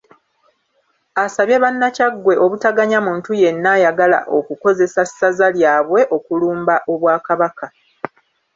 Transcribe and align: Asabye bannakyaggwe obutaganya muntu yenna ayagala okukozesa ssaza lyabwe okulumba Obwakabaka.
Asabye 1.23 1.57
bannakyaggwe 1.63 2.33
obutaganya 2.43 2.99
muntu 3.07 3.31
yenna 3.41 3.69
ayagala 3.77 4.19
okukozesa 4.37 5.01
ssaza 5.09 5.47
lyabwe 5.57 6.01
okulumba 6.17 6.75
Obwakabaka. 6.91 7.65